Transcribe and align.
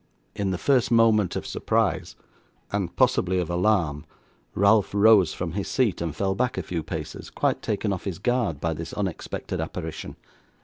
In 0.35 0.49
the 0.49 0.57
first 0.57 0.89
moment 0.89 1.35
of 1.35 1.45
surprise, 1.45 2.15
and 2.71 2.95
possibly 2.95 3.37
of 3.37 3.51
alarm, 3.51 4.03
Ralph 4.55 4.95
rose 4.95 5.31
from 5.35 5.51
his 5.51 5.67
seat, 5.67 6.01
and 6.01 6.15
fell 6.15 6.33
back 6.33 6.57
a 6.57 6.63
few 6.63 6.81
paces, 6.81 7.29
quite 7.29 7.61
taken 7.61 7.93
off 7.93 8.05
his 8.05 8.17
guard 8.17 8.59
by 8.59 8.73
this 8.73 8.93
unexpected 8.93 9.61
apparition. 9.61 10.15